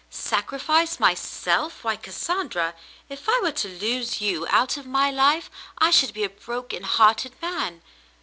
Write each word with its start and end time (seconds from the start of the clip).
Sacrifice 0.09 0.99
myself? 0.99 1.83
Why, 1.83 1.95
Cassandra, 1.95 2.73
if 3.07 3.29
I 3.29 3.39
were 3.43 3.51
to 3.51 3.67
lose 3.67 4.19
you 4.19 4.47
out 4.49 4.75
of 4.75 4.87
my 4.87 5.11
life, 5.11 5.51
I 5.77 5.91
should 5.91 6.15
be 6.15 6.23
a 6.23 6.29
broken 6.29 6.81
hearted 6.81 7.39
man. 7.39 7.83